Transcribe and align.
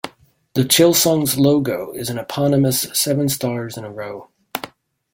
The 0.55 0.63
Chilsung's 0.63 1.37
logo 1.37 1.91
is 1.91 2.09
an 2.09 2.17
eponymous 2.17 2.87
seven 2.91 3.29
stars 3.29 3.77
in 3.77 3.83
a 3.83 3.91
row. 3.91 4.29